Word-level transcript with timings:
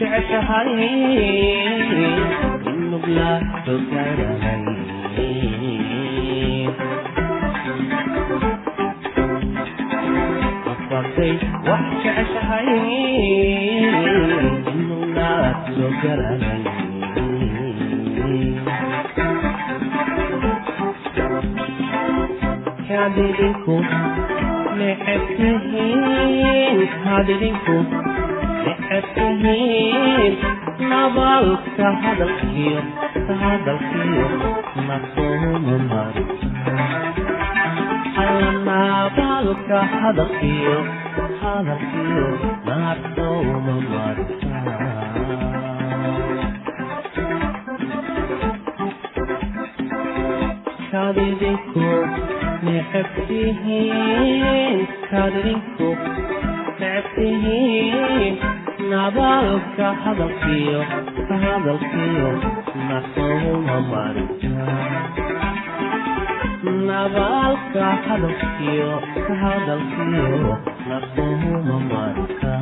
جعشهاني 0.00 1.39
dhegeysta 27.30 27.74
waxaad 28.66 29.06
tihiin 29.16 30.34
nabaalka 30.92 31.86
hadalkiyo 32.04 32.80
hadalkiyo 33.42 34.26
nasoomumar 34.88 36.14
nabaalka 38.68 39.78
hadalkiyo 40.00 40.76
hadalkiyo 41.42 42.26
nasoomumar 42.68 44.16
kadidinku 50.92 51.86
necab 52.66 53.08
tihiin 53.28 54.78
kadidinku 55.10 55.88
tihiin 57.20 58.38
nabaalka 58.90 59.88
hadalkiyo 60.04 60.80
hadalkiyo 61.42 62.30
nasouma 62.88 63.76
marnabaalka 66.64 67.84
hadalkiyo 68.08 68.90
hadalkiyo 69.42 70.56
nasouma 70.88 71.76
marka 71.92 72.52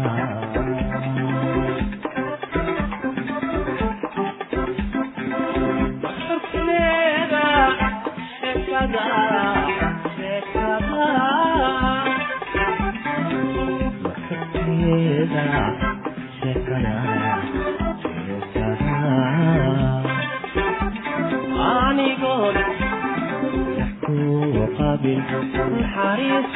Paris. 26.18 26.50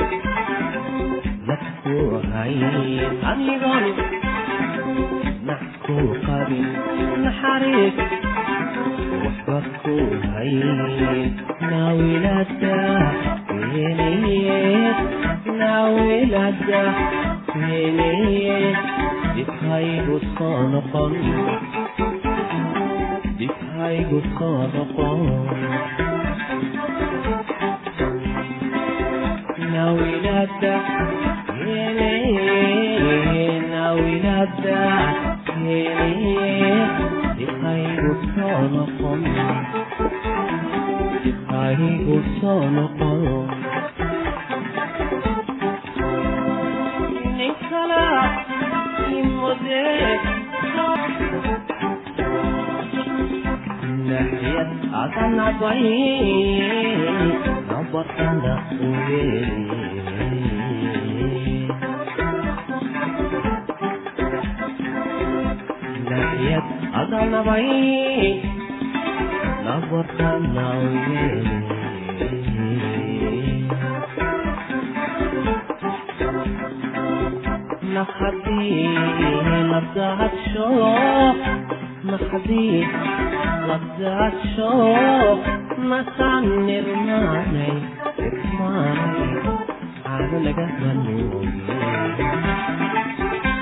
Let's 1.48 1.68
go 1.84 2.20
high, 2.32 2.58
amigon. 3.30 3.84
نحكو 5.46 5.98
قبل 6.26 6.62
نحرك 7.24 7.98
وحبكو 9.22 9.96
هاي 10.34 10.54
ناوي 11.70 12.12
لدى 12.24 12.80
وينيت 13.50 14.96
ناوي 15.58 16.24
لدى 16.24 16.84
وينيت 17.56 18.76
بتهاي 19.36 20.00
قصانة 20.08 20.80
قن 20.92 21.14
بتهاي 23.40 23.96
قصانة 24.10 24.86
قن 24.96 25.20
aaa 38.42 38.82
నవై 67.32 67.66
నవ్వతనవే 69.66 71.26
نحدي 77.94 78.88
ما 79.70 79.80
بدات 79.80 80.30
شوق 80.54 81.36
نحدي 82.04 82.84
ما 83.68 83.76
بدات 83.82 84.32
شوق 84.56 85.38
ما 85.78 86.04
تعني 86.18 86.80
رماني 86.80 87.72
رماني 88.20 89.28
على 90.06 90.38
لقاها 90.44 90.92
النور 90.92 91.46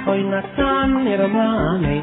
هوي 0.08 0.22
نتعني 0.22 1.16
رماني 1.16 2.02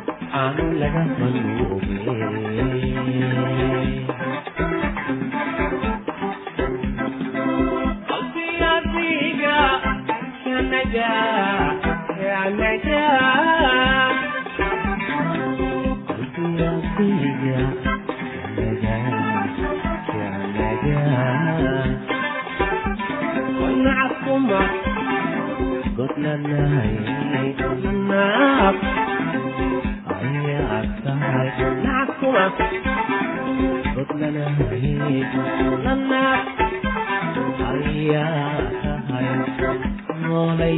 caano 0.31 0.63
laga 0.79 1.03
manuugi 1.19 1.95
alla 12.43 12.71
naasaan 28.07 29.00
irmaanay 40.31 40.77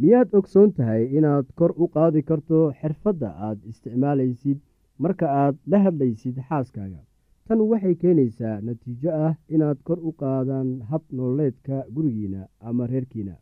miyaad 0.00 0.28
ogsoon 0.38 0.70
tahay 0.76 1.02
inaad 1.18 1.46
kor 1.58 1.72
u 1.82 1.86
qaadi 1.96 2.22
karto 2.28 2.58
xirfadda 2.80 3.28
aad 3.46 3.58
isticmaalaysid 3.70 4.58
marka 5.02 5.26
aad 5.42 5.56
la 5.70 5.78
hadlaysid 5.84 6.36
xaaskaaga? 6.48 7.00
Tan 7.48 7.60
waxay 7.70 7.94
keenaysaa 8.02 8.56
natiijo 8.66 9.10
ah 9.26 9.34
inaad 9.54 9.78
kor 9.86 9.98
u 10.08 10.10
qaadaan 10.22 10.68
hab 10.90 11.02
nololeedka 11.16 11.76
gurigiina 11.94 12.40
ama 12.68 12.84
reerkiina. 12.92 13.34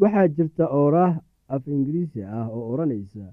Waxaa 0.00 0.26
jirta 0.36 0.64
ooraah 0.80 1.14
af 1.54 1.62
ingiriisi 1.74 2.20
ah 2.38 2.46
oo 2.56 2.64
odhanaysa 2.72 3.26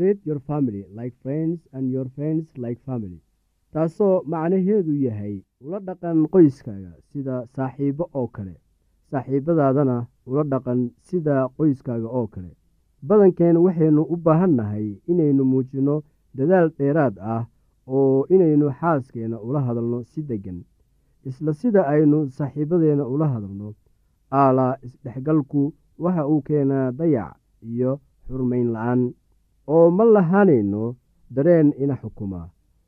trade 0.00 0.20
your 0.24 0.40
family 0.40 0.82
like 0.98 1.14
friends 1.22 1.60
and 1.76 1.92
your 1.92 2.06
friends 2.16 2.46
like 2.56 2.80
family. 2.88 3.20
Taasoo 3.72 4.22
macnaheedu 4.32 4.92
yahay 5.06 5.34
ula 5.64 5.78
dhaqan 5.88 6.24
qoyskaaga 6.32 6.92
sida 7.12 7.34
saaxiibo 7.56 8.04
oo 8.14 8.26
kale. 8.36 8.54
Saaxiibadaadana 9.10 9.96
ula 10.26 10.42
dhaqan 10.52 10.80
sida 11.08 11.48
qoyskaaga 11.58 12.08
oo 12.08 12.26
kale. 12.26 12.50
Badankeen 13.02 13.56
waxaynu 13.64 14.02
u 14.12 14.16
baahan 14.16 14.56
nahay 14.56 14.86
inaynu 15.10 15.44
muujinno 15.52 15.96
dadaal 16.36 16.70
dheeraad 16.78 17.18
ah 17.34 17.44
oo 17.86 18.24
inaynu 18.34 18.72
xaaskeenna 18.80 19.36
ula 19.40 19.60
hadalno 19.66 20.02
si 20.04 20.22
deggan. 20.22 20.64
Isla 21.28 21.52
sida 21.52 21.82
aynu 21.94 22.18
saaxiibadeenna 22.36 23.04
ula 23.14 23.28
hadalno 23.34 23.74
aalaa 24.32 24.74
isdhexgalku 24.86 25.62
waxa 25.98 26.26
uu 26.32 26.40
keenaa 26.48 26.90
dayac 26.98 27.36
iyo 27.62 28.00
xurmayn 28.26 28.68
la'aan 28.74 29.02
oo 29.74 29.90
ma 29.96 30.04
lahaanayno 30.14 30.82
dareen 31.34 31.68
ina 31.82 31.94
xukuma. 32.02 32.40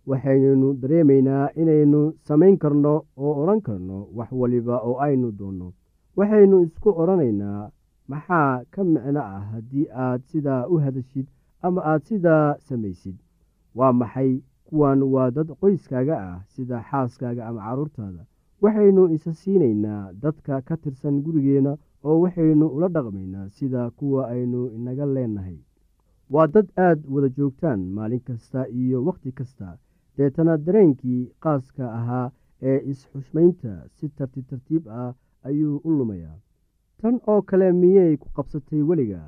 Waxaynaynu 0.08 0.68
dareemaynaa 0.82 1.46
inaynu 1.60 2.00
samayn 2.26 2.56
karno 2.62 2.94
oo 3.16 3.32
odhan 3.42 3.60
karno 3.66 3.96
wax 4.16 4.30
waliba 4.40 4.76
oo 4.88 4.96
aynu 5.06 5.28
doonno. 5.38 5.68
Waxaynu 6.16 6.56
isku 6.66 6.90
odhanaynaa 7.00 7.70
maxaa 8.10 8.64
ka 8.72 8.84
micno 8.84 9.20
ah 9.34 9.42
haddii 9.52 9.86
aad 10.04 10.20
sidaa 10.30 10.62
u 10.72 10.74
hadashid 10.84 11.26
ama 11.62 11.80
aad 11.90 12.02
sidaa 12.08 12.56
samaysid? 12.68 13.16
Waa 13.78 13.92
maxay 14.00 14.30
kuwan 14.66 15.02
waa 15.14 15.30
dad 15.30 15.48
qoyskaaga 15.60 16.16
ah 16.28 16.36
sida 16.54 16.76
xaaskaaga 16.90 17.42
ama 17.48 17.60
carruurtaada 17.66 18.22
waxaynu 18.62 19.02
isa 19.16 19.32
siinaynaa 19.40 20.12
dadka 20.22 20.60
ka 20.68 20.76
tirsan 20.82 21.22
gurigeenna 21.24 21.72
oo 22.04 22.16
waxaynu 22.24 22.66
ula 22.76 22.88
dhaqmaynaa 22.94 23.48
sida 23.56 23.90
kuwa 23.98 24.22
aynu 24.34 24.60
inaga 24.76 25.06
leenahay 25.06 25.58
waa 26.32 26.46
dad 26.54 26.68
aad 26.86 27.00
wada 27.14 27.28
joogtaan 27.36 27.80
maalin 27.96 28.20
kasta 28.28 28.60
iyo 28.80 28.98
wakhti 29.08 29.32
kasta. 29.38 29.78
Deetana 30.16 30.54
dareenkii 30.66 31.22
qaaska 31.44 31.84
ahaa 31.98 32.26
ee 32.70 32.78
is-xushmaynta 32.90 33.72
si 33.96 34.08
tartiib 34.16 34.46
tartiib 34.50 34.84
ah 35.02 35.12
ayuu 35.48 35.76
u 35.84 35.90
lumayaa. 35.98 36.36
Tan 37.00 37.16
oo 37.32 37.42
kale 37.48 37.68
miyay 37.80 38.16
ku 38.22 38.28
qabsatay 38.36 38.82
weliga? 38.88 39.22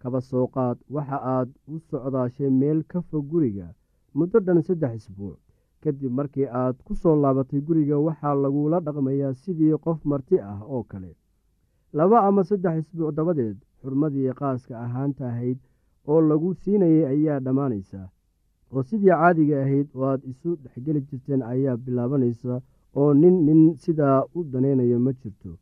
Kaba 0.00 0.20
soo 0.20 0.46
qaad 0.54 0.78
waxa 0.94 1.18
aad 1.36 1.48
u 1.72 1.78
socdaashay 1.88 2.50
meel 2.60 2.80
ka 2.90 3.00
fog 3.08 3.24
guriga. 3.30 3.68
Muddo 4.14 4.38
dhan 4.46 4.62
saddex 4.66 4.94
isbuuc. 4.96 5.38
Kadib 5.82 6.12
markii 6.18 6.46
aad 6.62 6.76
ku 6.86 6.92
soo 7.02 7.16
laabatay 7.22 7.60
guriga 7.66 7.96
waxaa 8.06 8.34
lagula 8.44 8.78
dhaqmayaa 8.86 9.34
sidii 9.42 9.76
qof 9.84 10.00
marti 10.10 10.36
ah 10.52 10.60
oo 10.74 10.82
kale. 10.90 11.12
Laba 11.96 12.18
ama 12.28 12.42
saddex 12.48 12.74
isbuuc 12.82 13.14
dabadeed 13.16 13.58
xurmadii 13.82 14.32
qaaska 14.40 14.74
ahaanta 14.84 15.24
ahayd 15.32 15.58
oo 16.10 16.20
lagu 16.20 16.54
siinayay 16.54 17.04
ayaa 17.12 17.40
dhammaanaysa. 17.44 18.08
Oo 18.72 18.82
sidii 18.82 19.08
caadiga 19.20 19.56
ahayd 19.62 19.88
oo 19.94 20.04
aad 20.10 20.22
isu 20.32 20.50
dhexgeli 20.62 21.00
jirteen 21.08 21.42
ayaa 21.52 21.76
bilaabanaysa 21.84 22.60
oo 22.98 23.10
nin 23.14 23.36
nin 23.46 23.62
sidaa 23.82 24.18
u 24.36 24.44
danaynayo 24.52 24.98
ma 25.00 25.12
jirto. 25.20 25.52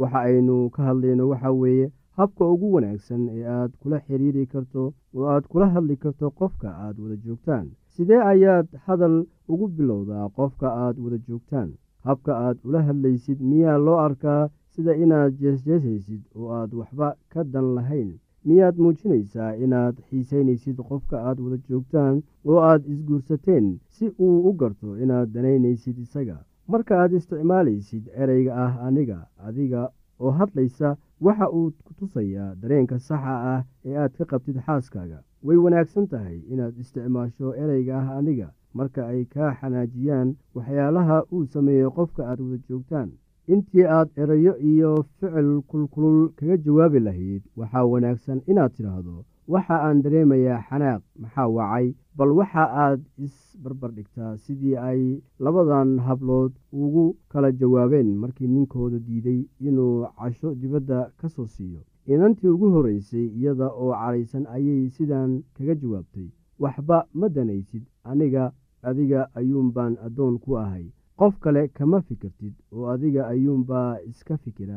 Waxa 0.00 0.18
aynu 0.28 0.70
ka 0.74 0.82
hadlayno 0.88 1.28
waxa 1.28 1.50
weeye 1.60 1.86
habka 2.18 2.44
ugu 2.54 2.72
wanaagsan 2.74 3.22
ee 3.28 3.44
aad 3.56 3.72
kula 3.80 3.98
xiriiri 4.06 4.46
karto 4.52 4.82
oo 5.14 5.26
aad 5.32 5.44
kula 5.52 5.66
hadli 5.74 5.96
karto 5.96 6.30
qofka 6.38 6.68
aad 6.84 6.96
wada 7.02 7.16
joogtaan. 7.24 7.66
Sidee 7.94 8.22
ayaad 8.32 8.68
hadal 8.86 9.16
ugu 9.52 9.66
bilowdaa 9.76 10.28
qofka 10.36 10.68
aad 10.84 10.96
wada 11.04 11.18
joogtaan? 11.28 11.70
Habka 12.06 12.32
aad 12.46 12.58
ula 12.64 12.80
hadlaysid 12.88 13.40
miyaa 13.50 13.78
loo 13.86 13.98
arkaa 14.06 14.48
sida 14.74 14.92
inaad 15.04 15.32
jeesjeesaysid 15.40 16.22
oo 16.34 16.48
aad 16.58 16.70
waxba 16.80 17.08
ka 17.32 17.44
dan 17.52 17.66
lahayn 17.76 18.10
miyaad 18.44 18.76
muujinaysaa 18.82 19.52
inaad 19.64 19.96
xiisaynaysid 20.08 20.76
qofka 20.88 21.16
aad 21.28 21.38
wada 21.44 21.58
joogtaan 21.68 22.22
oo 22.48 22.58
aad 22.70 22.82
isguursateen 22.92 23.66
si 23.96 24.06
uu 24.26 24.36
u 24.48 24.52
garto 24.60 24.96
inaad 25.04 25.28
danaynaysid 25.34 25.98
isaga? 25.98 26.36
Marka 26.68 26.92
aad 27.02 27.12
isticmaalaysid 27.18 28.04
ereyga 28.22 28.52
ah 28.64 28.74
aniga 28.86 29.18
adiga 29.46 29.82
oo 30.20 30.30
hadlaysa 30.38 30.96
waxa 31.24 31.46
uu 31.58 31.70
ku 31.84 31.92
tusayaa 31.98 32.54
dareenka 32.60 32.98
saxa 32.98 33.34
ah 33.54 33.62
ee 33.84 33.96
aad 34.02 34.12
ka 34.18 34.24
qabtid 34.30 34.56
xaaskaaga. 34.66 35.18
Way 35.46 35.56
wanaagsan 35.64 36.06
tahay 36.12 36.38
inaad 36.52 36.74
isticmaasho 36.82 37.54
ereyga 37.62 37.94
ah 38.00 38.16
aniga. 38.18 38.48
Marka 38.74 39.02
ay 39.12 39.24
kaa 39.34 39.54
xanaajiyaan 39.60 40.28
waxyaalaha 40.54 41.16
uu 41.32 41.44
sameeyo 41.54 41.90
qofka 41.96 42.22
aad 42.30 42.40
wada 42.40 42.58
joogtaan 42.68 43.10
intii 43.54 43.84
aad 43.96 44.08
erayo 44.22 44.52
iyo 44.70 44.90
ficil 45.18 45.50
kulkulul 45.70 46.20
kaga 46.38 46.56
jawaabi 46.64 47.00
lahayd 47.06 47.42
waxaa 47.58 47.84
wanaagsan 47.92 48.38
inaad 48.50 48.72
tidhaahdo 48.76 49.16
waxa 49.52 49.76
aan 49.86 50.02
dareemayaa 50.04 50.60
xanaaq 50.68 51.02
maxaa 51.22 51.48
wacay? 51.56 51.86
Bal 52.16 52.30
waxa 52.38 52.64
aad 52.84 53.00
isbarbardhigtaa 53.26 54.36
sidii 54.44 54.76
ay 54.88 55.02
labadan 55.44 55.90
hablood 56.06 56.52
ugu 56.82 57.04
kala 57.32 57.50
jawaabeen 57.60 58.10
markii 58.22 58.46
ninkooda 58.54 58.98
diiday 59.06 59.40
inuu 59.68 60.06
casho 60.18 60.54
dibadda 60.60 60.98
ka 61.20 61.28
soo 61.28 61.46
siiyo. 61.54 61.80
Inantii 62.12 62.48
ugu 62.54 62.70
horreysay 62.74 63.26
iyada 63.38 63.66
oo 63.82 63.92
caraysan 64.00 64.44
ayay 64.54 64.82
sidan 64.96 65.42
kaga 65.56 65.74
jawaabtay. 65.82 66.28
Waxba 66.62 67.06
ma 67.18 67.26
danaysid 67.28 67.82
aniga 68.04 68.52
adiga 68.88 69.20
ayuunbaan 69.38 69.94
addoon 70.06 70.38
ku 70.38 70.50
ahay 70.58 70.86
qof 71.20 71.34
kale 71.44 71.62
kama 71.76 71.98
fikirtid 72.08 72.54
oo 72.74 72.84
adiga 72.94 73.22
ayuunbaa 73.32 73.90
iska 74.10 74.34
fikira 74.44 74.76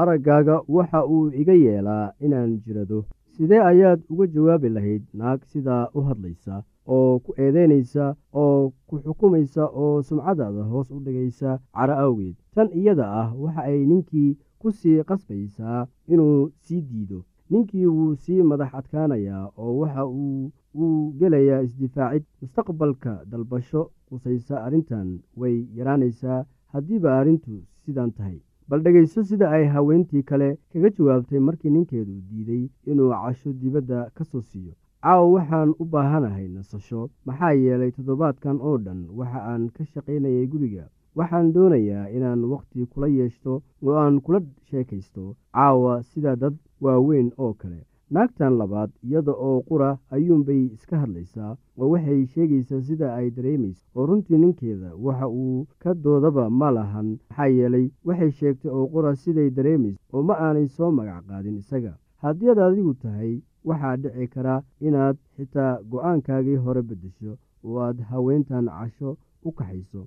araggaaga 0.00 0.54
waxa 0.76 1.00
uu 1.14 1.26
iga 1.40 1.52
yeelaa 1.64 2.12
inaan 2.24 2.52
jirado. 2.64 2.98
Sidee 3.34 3.60
ayaad 3.70 4.00
uga 4.12 4.26
jawaabi 4.34 4.68
lahayd 4.76 5.02
naag 5.18 5.40
sidaa 5.52 5.84
u 5.96 6.00
hadlaysa 6.08 6.54
oo 6.94 7.12
ku 7.24 7.30
eedeynaysa 7.44 8.04
oo 8.42 8.72
ku 8.88 8.94
xukumaysa 9.04 9.64
oo 9.82 10.02
sumcadaada 10.08 10.62
hoos 10.70 10.88
u 10.96 10.98
dhigaysa? 11.04 11.50
Cara 11.76 11.94
awgeed 12.04 12.36
tan 12.54 12.68
iyada 12.80 13.06
ah 13.20 13.28
waxa 13.42 13.62
ay 13.70 13.80
ninkii 13.90 14.30
ku 14.60 14.68
sii 14.78 15.02
qasbaysaa 15.08 15.86
inuu 16.12 16.50
sii 16.64 16.80
diido 16.88 17.18
ninkii 17.50 17.86
wuu 17.86 18.14
sii 18.22 18.42
madax 18.42 18.74
adkaanayaa 18.80 19.44
oo 19.58 19.74
waxa 19.80 20.06
uu 20.06 21.12
gelayaa 21.18 21.60
isdifaacid 21.66 22.24
mustaqbalka 22.42 23.12
dalbasho 23.30 23.82
qusaysa 24.08 24.64
arrintan 24.66 25.08
way 25.40 25.56
yaraanaysaa 25.78 26.44
haddiiba 26.72 27.18
arrintu 27.20 27.54
sidan 27.84 28.10
tahay. 28.12 28.38
Bal 28.68 28.80
dhegayso 28.84 29.22
sida 29.30 29.50
ay 29.50 29.64
haweentii 29.74 30.22
kale 30.22 30.48
kaga 30.72 30.90
jawaabtay 30.96 31.38
markii 31.38 31.70
ninkeedu 31.70 32.14
diiday 32.30 32.64
inuu 32.90 33.10
casho 33.22 33.52
dibadda 33.52 34.10
ka 34.14 34.24
soo 34.24 34.40
siiyo. 34.42 34.72
Caawa 35.02 35.28
waxaan 35.34 35.70
u 35.78 35.84
baahanahay 35.84 36.48
nasasho 36.48 37.10
maxaa 37.26 37.52
yeelay 37.52 37.90
toddobaadkan 37.96 38.56
oo 38.68 38.78
dhan 38.84 39.00
waxa 39.18 39.40
aan 39.50 39.68
ka 39.76 39.84
shaqaynayay 39.92 40.46
guriga 40.52 40.84
waxaan 41.18 41.52
doonayaa 41.54 42.08
inaan 42.16 42.44
wakhti 42.52 42.86
kula 42.92 43.06
yeeshto 43.08 43.62
oo 43.82 43.94
aan 44.02 44.20
kula 44.24 44.40
sheekaysto. 44.70 45.24
Caawa 45.54 46.02
sida 46.02 46.36
dad 46.36 46.54
waaweyn 46.82 47.30
oo 47.38 47.52
kale. 47.60 47.80
Naagtan 48.14 48.56
labaad 48.60 48.90
iyada 49.06 49.32
oo 49.32 49.58
qura 49.68 49.90
ayuunbay 50.14 50.62
iska 50.76 50.98
hadlaysaa 51.02 51.52
oo 51.78 51.88
waxay 51.92 52.26
sheegaysaa 52.34 52.80
sida 52.88 53.14
ay 53.18 53.30
dareemayso. 53.36 53.82
Oo 53.94 54.06
runtii 54.06 54.38
ninkeeda 54.38 54.90
waxa 55.04 55.26
uu 55.28 55.66
ka 55.82 55.94
doodaba 55.94 56.50
ma 56.50 56.70
lahan. 56.76 57.08
Maxaa 57.30 57.46
yeelay 57.56 57.86
waxay 58.06 58.30
sheegtay 58.38 58.70
oo 58.70 58.86
qura 58.94 59.14
siday 59.22 59.50
dareemayso 59.56 59.98
oo 60.12 60.22
ma 60.22 60.34
aanay 60.46 60.68
soo 60.76 60.90
magac 60.98 61.24
qaadin 61.28 61.56
isaga. 61.62 61.92
Haddii 62.22 62.50
ad 62.50 62.58
adigu 62.58 62.94
tahay 63.02 63.32
waxaa 63.68 63.96
dhici 64.02 64.26
kara 64.34 64.54
inaad 64.80 65.16
xitaa 65.36 65.72
go'aankaagii 65.90 66.56
hore 66.64 66.82
beddesho 66.88 67.32
oo 67.64 67.78
aad 67.86 67.98
haweentan 68.10 68.66
casho 68.66 69.16
u 69.44 69.52
kaxayso 69.52 70.06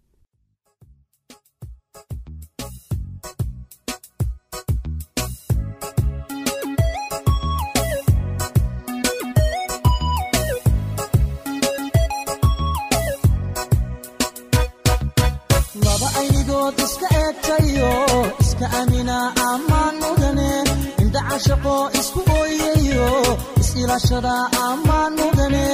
is-ilaashada 24.01 24.35
ammaan 24.69 25.13
mudane 25.19 25.65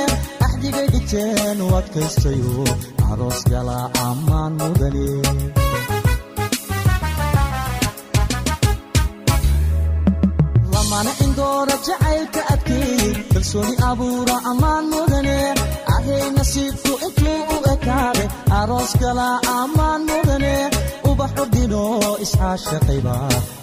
axdigay 0.45 0.87
dhigteen 0.93 1.57
u 1.65 1.67
adkaystayo 1.79 2.53
aroos 3.11 3.39
gala 3.51 3.77
ammaan 4.07 4.51
mudane 4.61 5.07
lamana 10.73 11.11
indoora 11.25 11.75
jacaylka 11.87 12.41
adkeey 12.53 13.03
kalsooni 13.33 13.75
abuura 13.89 14.35
ammaan 14.51 14.85
mudane 14.93 15.37
ahay 15.95 16.23
nasiibku 16.37 16.91
intuu 17.07 17.39
u 17.55 17.57
ekaade 17.73 18.23
aroos 18.59 18.91
gala 19.01 19.27
ammaan 19.59 20.01
mudane 20.09 20.53
ubax 21.09 21.31
ordino 21.43 21.83
iscaashaqayba 22.25 23.15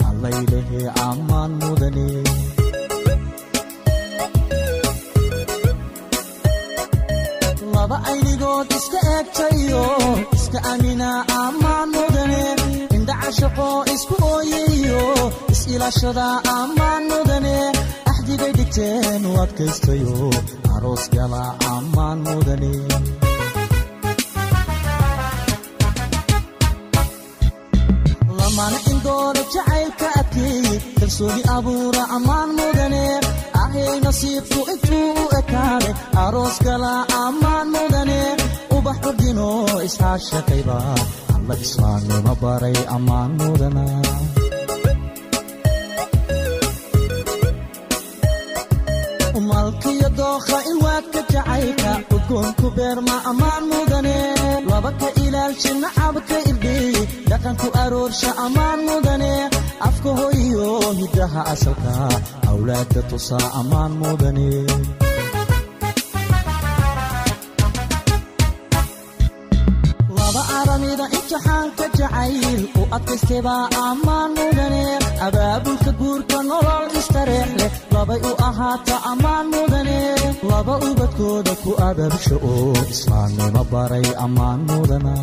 allaylehe 0.09 0.83
ammaan 1.09 1.53
mudane 1.63 2.09
aynigood 8.15 8.69
iska 8.79 8.99
eegtayo 9.15 9.85
iska 10.37 10.59
amina 10.73 11.11
ammaan 11.45 11.89
mudane 11.95 12.43
indhaca 12.97 13.31
shaqo 13.39 13.69
isku 13.95 14.15
ooyayo 14.33 15.03
is-ilaashada 15.53 16.27
ammaan 16.59 17.03
mudane 17.13 17.57
axdigay 18.11 18.53
dhigteen 18.59 19.23
u 19.31 19.33
adkaystayo 19.45 20.19
aroos 20.75 21.05
gala 21.17 21.43
ammaan 21.75 22.19
mudane 22.27 22.73
lamana 28.39 28.79
indooda 28.91 29.43
jacaylka 29.55 30.09
adkeey 30.21 30.67
kalsooni 30.99 31.43
abuura 31.57 32.03
ammaan 32.17 32.51
mudane 32.59 33.05
ahay 33.63 33.95
nasiibku 34.05 34.61
intuu 34.73 35.09
u 35.23 35.25
ekaade 35.41 35.91
aroos 36.25 36.57
gala 36.67 36.93
ammaan 37.25 37.69
ubax 39.25 39.33
ordino 39.33 39.85
iscaashaqayba 39.87 40.77
alla 41.37 41.55
islaamnimo 41.65 42.33
baray 42.43 42.77
ammaan 42.97 43.31
mudana 43.41 43.85
malkiyo 49.49 50.09
dookha 50.19 50.59
in 50.71 50.77
waadka 50.85 51.21
jacaylka 51.33 51.91
udgoonku 52.17 52.67
beerma 52.77 53.17
ammaan 53.31 53.65
mudane 53.73 54.17
laba 54.71 54.91
ka 55.01 55.09
ilaalshi 55.25 55.71
nacabka 55.83 56.37
irdheey 56.51 56.95
dhaqanku 57.31 57.69
aroorsha 57.83 58.31
ammaan 58.47 58.81
mudane 58.89 59.33
afka 59.89 60.11
hoyiyo 60.21 60.69
hiddaha 61.01 61.41
asalka 61.53 61.93
awlaadda 62.51 63.01
tusaa 63.11 63.47
ammaan 63.61 63.93
mudane 64.03 64.49
imtixaanka 71.35 71.87
jacayl 71.99 72.61
u 72.81 72.83
adkaystay 72.97 73.41
baa 73.47 73.65
ammaan 73.89 74.31
mudane 74.39 74.83
abaabulka 75.27 75.91
guurka 76.01 76.39
nolol 76.51 76.87
istareex 77.01 77.51
leh 77.61 77.73
labay 77.95 78.21
u 78.31 78.33
ahaata 78.49 78.95
ammaan 79.13 79.47
mudane 79.55 79.99
laba 80.51 80.75
ubadkooda 80.89 81.53
ku 81.63 81.71
ababsho 81.89 82.37
oo 82.53 82.73
islaamnimo 82.95 83.63
baray 83.73 84.07
ammaan 84.25 84.61
mudana 84.69 85.15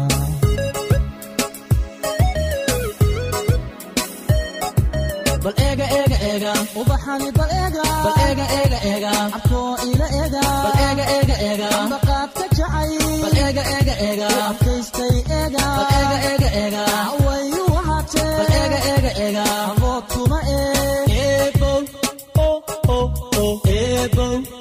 bal 5.44 5.54
eega 5.68 5.86
eega 6.00 6.18
eega 6.32 6.52
ubaxani 6.82 7.30
bal 7.38 7.52
eega 7.62 7.84
bal 8.06 8.18
eega 8.28 8.46
eega 8.60 8.80
eega 8.92 9.12
abkoo 9.38 9.72
ila 9.90 10.08
eega 10.20 10.42
bal 10.66 10.78
eega 10.88 11.06
eega 11.18 11.36
eega 11.50 11.70
ambaqaadka 11.82 12.46
jacay 12.60 12.92
bal 13.24 13.38
eega 13.46 13.64
eega 13.76 13.96
eega 14.08 14.30
adkaystay 14.50 15.16
eega 15.40 15.66
bal 15.78 15.92
eega 16.00 16.18
eega 16.32 16.50
eega 16.64 16.86
wayu 17.26 17.66
ahaatee 17.82 18.30
bal 18.40 18.52
eega 18.62 18.80
eega 18.94 19.12
eega 19.28 19.46
abood 19.68 20.04
kuma 20.16 20.40
eeg 20.58 21.10
eebow 21.26 21.80
oh 22.48 22.58
oh 22.98 23.08
oh. 23.44 23.54
Eebow 23.78 24.61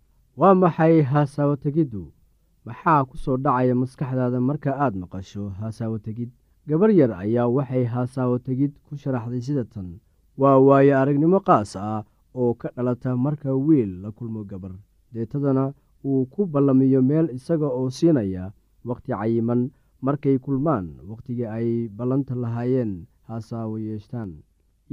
waa 0.39 0.53
maxay 0.61 1.01
haasaawo 1.11 1.55
tegiddu 1.63 2.03
maxaa 2.65 3.01
ku 3.09 3.15
soo 3.23 3.37
dhacaya 3.43 3.75
maskaxdaada 3.81 4.39
marka 4.49 4.71
aad 4.83 4.93
maqasho 5.01 5.43
haasaawo 5.59 5.97
tegid 6.05 6.29
gabar 6.67 6.89
yar 6.99 7.11
ayaa 7.23 7.47
waxay 7.57 7.83
haasaawo 7.93 8.35
tegid 8.47 8.71
ku 8.85 8.93
sharaxday 9.01 9.41
sida 9.47 9.63
tan. 9.73 9.87
Waa 10.41 10.57
waayo 10.67 10.93
aragnimo 11.01 11.39
qaas 11.47 11.75
ah 11.75 12.01
oo 12.39 12.53
ka 12.61 12.67
dhalata 12.75 13.11
marka 13.25 13.49
wiil 13.67 13.91
la 14.03 14.09
kulmo 14.17 14.41
gabar. 14.51 14.71
Deetadana 15.13 15.73
uu 16.05 16.25
ku 16.33 16.41
ballamiyo 16.51 17.01
meel 17.09 17.27
isaga 17.37 17.67
oo 17.67 17.89
siinaya 17.97 18.45
wakhti 18.89 19.11
cayiman 19.11 19.61
markay 20.05 20.37
kulmaan 20.45 20.85
wakhtigii 21.09 21.45
ay 21.57 21.67
ballanta 21.97 22.33
lahaayeen 22.43 23.05
haasaawo 23.27 23.75
yeeshtaan 23.85 24.31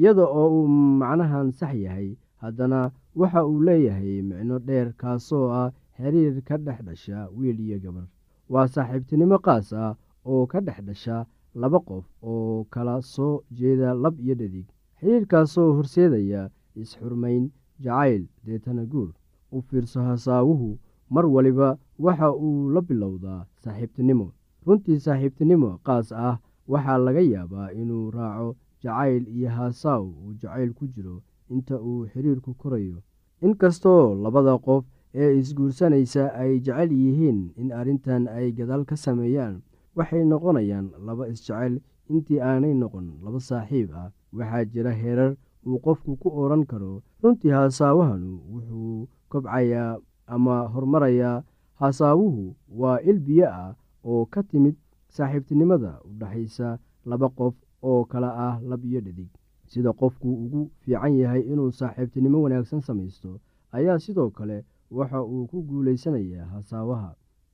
iyada 0.00 0.24
oo 0.40 0.48
uu 0.58 0.68
macnahan 1.00 1.48
sax 1.58 1.72
yahay 1.84 2.08
haddana 2.42 2.80
waxa 3.20 3.40
uu 3.50 3.60
leeyahay 3.68 4.22
micno 4.28 4.56
dheer 4.68 4.88
kaasoo 5.00 5.46
ah 5.60 5.72
xiriir 5.96 6.36
ka 6.48 6.56
dhex 6.66 6.78
dhasha 6.86 7.28
wiil 7.36 7.58
iyo 7.60 7.78
gabar. 7.84 8.06
Waa 8.52 8.66
saaxiibtinimo 8.74 9.38
qaas 9.46 9.72
ah 9.72 9.92
oo 10.30 10.46
ka 10.46 10.58
dhex 10.66 10.78
dhasha 10.88 11.16
laba 11.60 11.78
qof 11.88 12.04
oo 12.22 12.64
kala 12.72 12.96
soo 13.02 13.42
jeeda 13.58 13.88
lab 14.02 14.14
iyo 14.24 14.34
dhadig. 14.40 14.66
Xiriirkaasoo 15.00 15.70
horseedaya 15.76 16.42
is-xurmayn 16.80 17.44
jacayl 17.84 18.22
deetana 18.44 18.84
guur 18.92 19.10
u 19.52 19.60
fiirso 19.66 20.00
hasaawuhu 20.08 20.78
mar 21.14 21.26
waliba 21.34 21.68
waxa 22.04 22.28
uu 22.46 22.70
la 22.74 22.80
bilowdaa 22.88 23.46
saaxiibtinimo. 23.62 24.26
Runtii 24.66 24.98
saaxiibtinimo 25.04 25.70
qaas 25.86 26.08
ah 26.12 26.36
waxaa 26.72 26.98
laga 27.06 27.20
yaabaa 27.32 27.68
inuu 27.80 28.10
raaco 28.16 28.56
jacayl 28.82 29.24
iyo 29.36 29.48
haasaaw 29.56 30.04
uu 30.06 30.34
jacayl 30.40 30.70
ku 30.78 30.84
jiro 30.94 31.22
inta 31.50 31.76
uu 31.80 32.06
xiriirku 32.12 32.54
korayo. 32.60 32.98
Inkastoo 33.42 34.14
labada 34.22 34.58
qof 34.58 34.84
ee 35.14 35.30
isguursanaysa 35.40 36.32
ay 36.40 36.60
jecel 36.64 36.90
yihiin 36.92 37.38
in 37.60 37.68
arrintan 37.72 38.28
ay 38.28 38.52
gadaal 38.52 38.84
ka 38.84 38.96
sameeyaan 38.96 39.62
waxay 39.96 40.24
noqonayaan 40.24 40.86
laba 41.06 41.28
isjecel. 41.32 41.80
Intii 42.10 42.40
aanay 42.40 42.74
noqon 42.74 43.06
laba 43.24 43.40
saaxiib 43.48 43.88
ah 44.00 44.08
waxaa 44.36 44.64
jira 44.72 44.92
heerar 45.00 45.32
uu 45.66 45.78
qofku 45.84 46.16
ku 46.22 46.28
odhan 46.40 46.64
karo. 46.70 47.02
Runtii 47.22 47.50
haasaawahanu 47.56 48.30
wuxuu 48.52 49.08
kobcayaa 49.30 49.98
ama 50.34 50.56
horumarayaa 50.72 51.42
haasaawuhu 51.80 52.54
waa 52.80 52.98
il 53.10 53.18
biyo 53.26 53.46
ah 53.62 53.72
oo 54.04 54.24
ka 54.32 54.42
timid 54.42 54.76
saaxiibtinimada 55.16 55.92
u 56.06 56.10
dhexaysa 56.20 56.78
laba 57.10 57.28
qof 57.38 57.54
oo 57.82 58.04
kala 58.10 58.30
ah 58.46 58.54
lab 58.70 58.84
iyo 58.84 59.00
dhadig 59.06 59.28
sida 59.72 59.92
qofku 60.00 60.28
ugu 60.44 60.60
fiican 60.82 61.14
yahay 61.22 61.42
inuu 61.52 61.70
saaxiibtinimo 61.78 62.38
wanaagsan 62.44 62.80
samaysto 62.88 63.30
ayaa 63.76 63.98
sidoo 64.04 64.30
kale 64.30 64.58
waxa 64.98 65.20
uu 65.22 65.46
ku 65.50 65.62
guulaysanayaa 65.68 66.46
hasaawaha. 66.54 67.10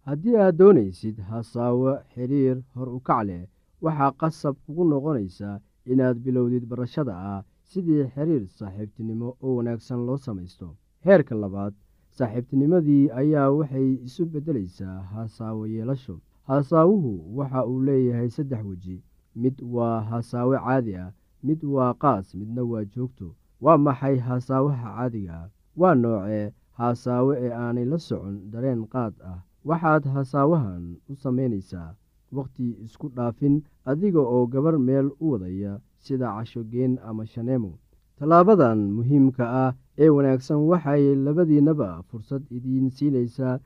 Haddii 0.06 0.36
aad 0.36 0.56
doonaysid 0.60 1.16
hasaawo 1.30 1.90
xiriir 2.14 2.56
hor 2.74 2.88
u 2.96 3.00
kac 3.06 3.20
leh 3.28 3.42
waxaa 3.84 4.12
qasab 4.20 4.54
kugu 4.66 4.84
noqonaysaa 4.90 5.56
inaad 5.92 6.16
bilowdid 6.24 6.64
barashada 6.70 7.14
ah 7.32 7.40
sidii 7.70 8.04
xiriir 8.14 8.44
saaxiibtinimo 8.58 9.28
oo 9.42 9.54
wanaagsan 9.58 10.00
loo 10.06 10.16
samaysto. 10.26 10.68
Heerka 11.04 11.34
labaad 11.42 11.74
saaxiibtinimadii 12.18 13.10
ayaa 13.20 13.50
waxay 13.58 13.88
isu 14.06 14.22
beddelaysaa 14.32 14.96
hasaawo 15.12 15.66
yeelasho. 15.66 16.16
Hasaawuhu 16.48 17.12
waxa 17.38 17.66
uu 17.66 17.80
leeyahay 17.88 18.30
saddex 18.36 18.62
weji. 18.70 18.96
Mid 19.42 19.56
waa 19.74 20.00
hasaawo 20.10 20.52
caadi 20.64 20.94
ah 20.96 21.12
mid 21.46 21.60
waa 21.74 21.92
qaas 22.02 22.26
midna 22.38 22.62
waa 22.70 22.84
joogto. 22.94 23.28
Waa 23.64 23.78
maxay 23.84 24.16
hasaawaha 24.26 24.88
caadiga 24.96 25.34
ah? 25.42 25.48
Waa 25.80 25.94
noocee 26.02 26.52
hasaawo 26.78 27.32
ee 27.44 27.52
aanay 27.62 27.84
la 27.92 27.98
socon 27.98 28.36
dareen 28.52 28.82
qaad 28.92 29.14
ah. 29.30 29.38
Waxaad 29.68 30.04
hasaawahan 30.14 30.84
u 31.10 31.14
samaynaysaa 31.22 31.90
wakhti 32.36 32.66
isku 32.84 33.06
dhaafin 33.16 33.62
adiga 33.90 34.20
oo 34.34 34.46
gabar 34.52 34.76
meel 34.78 35.06
u 35.24 35.26
wadaya 35.32 35.72
sida 36.04 36.28
cashogeen 36.36 36.92
ama 37.08 37.24
shaneemo. 37.32 37.72
Tallaabadan 38.18 38.78
muhiimka 38.96 39.44
ah 39.64 39.72
ee 40.02 40.08
wanaagsan 40.16 40.58
waxay 40.70 41.02
labadiinnaba 41.24 41.88
fursad 42.08 42.42
idiin 42.56 42.90
siinaysaa 42.96 43.56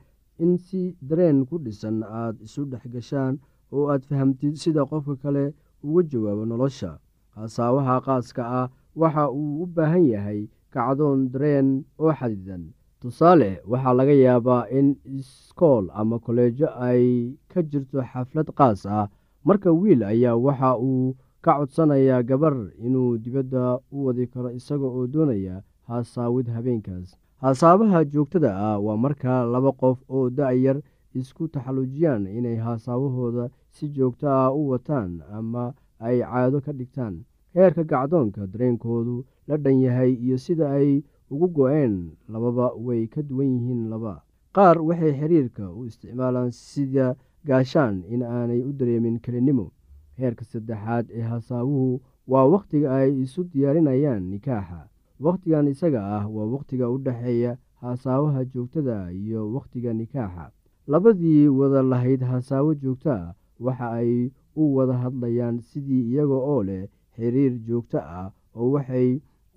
in 0.43 0.57
si 0.65 0.81
dareen 1.09 1.45
ku 1.49 1.55
dhisan 1.63 1.97
aad 2.03 2.35
isu 2.45 2.61
dhex 2.71 2.83
gashaan 2.93 3.33
oo 3.75 3.85
aad 3.91 4.03
fahamtid 4.09 4.55
sida 4.61 4.81
qofka 4.89 5.15
kale 5.23 5.45
uga 5.87 6.01
jawaabo 6.11 6.43
nolosha 6.45 6.91
hasaawaha 7.35 8.01
qaaska 8.05 8.43
ah 8.61 8.67
waxa 8.95 9.29
uu 9.31 9.63
u 9.63 9.65
baahan 9.75 10.05
yahay 10.13 10.41
kacdoon 10.73 11.29
dareen 11.31 11.83
oo 11.99 12.11
xadidan 12.19 12.63
tusaale 13.01 13.61
waxaa 13.71 13.93
laga 13.99 14.11
yaabaa 14.25 14.63
in 14.77 14.95
iskool 15.17 15.85
ama 15.93 16.19
koleejo 16.19 16.67
ay 16.87 17.33
ka 17.51 17.61
jirto 17.63 18.01
xaflad 18.11 18.49
qaas 18.59 18.85
ah. 18.85 19.07
Marka 19.47 19.71
wiil 19.71 20.03
ayaa 20.03 20.35
waxa 20.35 20.75
uu 20.77 21.15
ka 21.41 21.51
codsanayaa 21.57 22.23
gabar 22.29 22.55
inuu 22.85 23.17
dibadda 23.17 23.79
u 23.91 24.05
wadi 24.05 24.27
karo 24.27 24.49
isaga 24.51 24.85
oo 24.85 25.07
doonaya 25.07 25.63
haasaawid 25.87 26.47
habeenkaas. 26.55 27.15
Haasaabaha 27.41 28.03
joogtada 28.05 28.51
ah 28.67 28.77
waa 28.85 28.97
marka 28.97 29.43
laba 29.53 29.71
qof 29.71 29.97
oo 30.09 30.29
da-yar 30.29 30.77
isku 31.15 31.47
taxallujiyaan 31.47 32.27
inay 32.27 32.55
haasaawahooda 32.65 33.49
si 33.71 33.87
joogto 33.95 34.27
ah 34.29 34.51
u 34.51 34.69
wataan 34.69 35.23
ama 35.31 35.73
ay 35.99 36.19
caado 36.21 36.61
ka 36.61 36.71
dhigtaan. 36.73 37.15
Heerka 37.55 37.83
gacdoonka 37.83 38.47
dareenkoodu 38.51 39.25
la 39.47 39.57
dhan 39.57 39.79
yahay 39.81 40.13
iyo 40.13 40.37
sida 40.37 40.71
ay 40.71 41.03
ugu 41.31 41.47
go-een 41.55 41.95
lababa 42.29 42.73
way 42.85 43.07
ka 43.07 43.21
duwan 43.21 43.47
yihiin 43.55 43.89
laba. 43.89 44.21
Qaar 44.55 44.77
waxay 44.81 45.13
xiriirka 45.19 45.65
u 45.73 45.85
isticmaalaan 45.85 46.51
sida 46.51 47.15
gaashaan 47.47 48.03
in 48.13 48.21
aanay 48.23 48.61
u 48.61 48.71
dareemin 48.73 49.19
kelinimo 49.19 49.71
heerka 50.19 50.43
saddexaad 50.45 51.05
ee 51.11 51.21
hasaawuhu 51.21 52.01
waa 52.27 52.45
wakhtiga 52.53 52.95
ay 52.95 53.21
isu 53.23 53.43
diyaarinayaan 53.51 54.23
nikaaxa. 54.31 54.87
Wakhtigan 55.19 55.67
isaga 55.67 56.01
ah 56.17 56.25
waa 56.35 56.45
wakhtiga 56.53 56.89
u 56.89 56.97
dhexeeya 57.05 57.57
hasaawaha 57.81 58.45
joogtada 58.45 59.11
iyo 59.11 59.41
wakhtiga 59.53 59.93
nikaaxa. 59.93 60.51
Labadii 60.87 61.47
wada 61.47 61.81
lahayd 61.83 62.21
hasaawo 62.21 62.73
joogto 62.75 63.11
ah 63.11 63.33
waxa 63.59 63.87
ay 63.99 64.31
u 64.61 64.63
wada 64.75 64.93
hadlayaan 65.03 65.57
sidii 65.69 66.03
iyaga 66.11 66.33
oo 66.53 66.61
leh 66.69 66.83
xiriir 67.15 67.53
joogto 67.67 67.97
ah 68.19 68.27
oo 68.59 68.69
waxay 68.75 69.09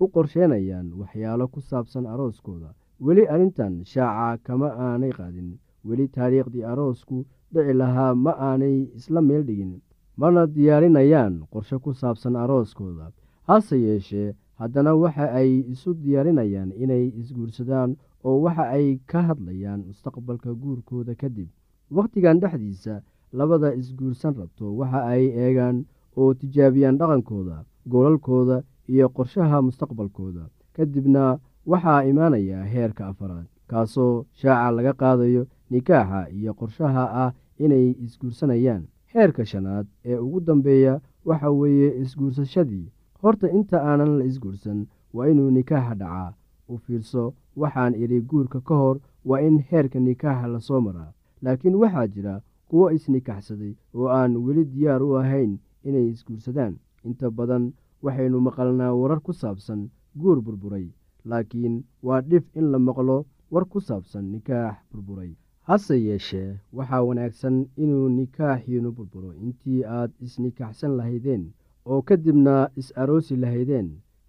u 0.02 0.04
qorsheenayaan 0.14 0.86
waxyaalo 1.00 1.46
ku 1.52 1.60
saabsan 1.60 2.06
arooskooda. 2.12 2.70
Weli 3.04 3.24
arrintan 3.34 3.74
shaaca 3.92 4.38
kama 4.46 4.68
aanay 4.86 5.10
qaadin. 5.18 5.48
Weli 5.88 6.06
taariikhdii 6.16 6.64
aroosku 6.72 7.16
dhici 7.52 7.72
lahaa 7.80 8.14
ma 8.24 8.32
aanay 8.48 8.76
isla 8.98 9.20
meel 9.28 9.42
dhigin. 9.48 9.72
Mana 10.16 10.42
diyaarinayaan 10.54 11.34
qorshe 11.52 11.76
ku 11.84 11.90
saabsan 12.00 12.36
arooskooda. 12.42 13.06
Hase 13.48 13.76
yeeshee 13.86 14.34
haddana 14.60 14.92
waxa 15.02 15.26
ay 15.40 15.50
isu 15.72 15.90
diyaarinayaan 16.02 16.70
inay 16.82 17.04
isguursadaan 17.20 17.90
oo 18.24 18.36
waxa 18.44 18.64
ay 18.76 18.86
ka 19.10 19.20
hadlayaan 19.28 19.80
mustaqbalka 19.88 20.50
guurkooda 20.62 21.14
kadib 21.14 21.48
wakhtigan 21.96 22.40
dhexdiisa 22.42 22.94
labada 23.32 23.74
isguursan 23.74 24.34
rabto 24.40 24.76
waxa 24.76 25.00
ay 25.12 25.24
eegaan 25.44 25.84
oo 26.16 26.34
tijaabiyaan 26.34 26.98
dhaqankooda 27.00 27.64
goolalkooda 27.90 28.62
iyo 28.88 29.08
qorshaha 29.16 29.62
mustaqbalkooda. 29.62 30.44
Kadibna 30.76 31.38
waxaa 31.66 32.04
imaanaya 32.10 32.64
heerka 32.64 33.06
afaraad 33.06 33.46
kaasoo 33.70 34.24
shaaca 34.40 34.70
laga 34.76 34.92
qaadayo 35.00 35.42
nikaaxa 35.70 36.20
iyo 36.30 36.52
qorshaha 36.54 37.04
ah 37.24 37.30
inay 37.58 37.86
isguursanayaan. 38.04 38.84
Heerka 39.14 39.44
shanaad 39.44 39.86
ee 40.04 40.16
ugu 40.24 40.40
dambeeya 40.40 41.00
waxa 41.24 41.50
weeye 41.50 41.88
isguursashadii. 42.02 42.86
Horta 43.22 43.48
inta 43.50 43.78
aanan 43.82 44.18
la 44.18 44.24
isguursan 44.24 44.86
waa 45.14 45.26
inuu 45.28 45.50
nikaaxa 45.50 45.94
dhacaa. 45.94 46.34
U 46.68 46.78
fiirso 46.78 47.34
waxaan 47.56 47.94
idhi 47.94 48.20
guurka 48.20 48.60
ka 48.60 48.74
hor 48.74 48.96
waa 49.24 49.40
in 49.40 49.58
heerka 49.70 50.00
nikaaxa 50.00 50.46
la 50.48 50.60
soo 50.60 50.80
maraa. 50.80 51.12
Laakiin 51.42 51.74
waxaa 51.82 52.06
jira 52.14 52.40
kuwo 52.72 52.88
isnikaxsaday 52.96 53.72
oo 53.94 54.08
aan 54.08 54.32
weli 54.44 54.64
diyaar 54.72 55.02
u 55.04 55.10
ahayn 55.20 55.52
inay 55.88 56.06
isguursadaan. 56.08 56.74
Inta 57.04 57.28
badan 57.30 57.64
waxaynu 58.04 58.38
maqalnaa 58.46 58.92
warar 59.00 59.20
ku 59.26 59.32
saabsan 59.32 59.80
guur 60.20 60.38
burburay 60.46 60.86
laakiin 61.30 61.74
waa 62.06 62.20
dhif 62.30 62.44
in 62.58 62.66
la 62.72 62.78
maqlo 62.88 63.16
war 63.52 63.64
ku 63.72 63.78
saabsan 63.88 64.24
nikaax 64.32 64.76
burburay. 64.92 65.32
Hase 65.68 65.96
yeeshee 66.06 66.50
waxaa 66.76 67.02
wanaagsan 67.08 67.56
inuu 67.82 68.08
nikaaxiinu 68.08 68.90
burburo. 68.96 69.30
Intii 69.44 69.84
aad 69.84 70.10
isnikaxsan 70.24 70.96
lahaydeen 70.98 71.44
oo 71.90 72.00
kadibna 72.08 72.54
is-aroosi 72.80 73.36
lahaydeen 73.42 73.88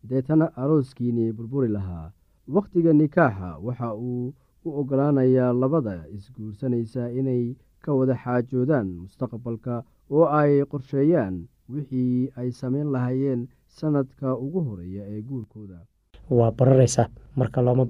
deetana 0.10 0.45
arooskiinii 0.62 1.32
burburi 1.38 1.67
lahaa. 1.77 2.12
Wakhtiga 2.56 2.91
nikaaxa 2.93 3.49
waxa 3.65 3.89
uu 3.95 4.34
u 4.65 4.69
oggolaanayaa 4.79 5.53
labada 5.62 5.95
isguursanaysa 6.15 7.12
inay 7.19 7.56
ka 7.84 7.91
wada 8.00 8.15
xaajoodaan 8.24 8.88
mustaqbalka 9.04 9.74
oo 10.15 10.26
ay 10.39 10.54
qorsheeyaan 10.72 11.36
wixii 11.74 12.32
ay 12.39 12.50
samayn 12.60 12.91
lahaayeen 12.96 13.41
sanadka 13.78 14.28
ugu 14.46 14.60
horreeya 14.67 15.04
ee 15.13 15.22
guurkooda. 15.30 15.78
Waa 16.38 16.52
bararaysaa 16.58 17.08
marka 17.39 17.60
looma 17.65 17.86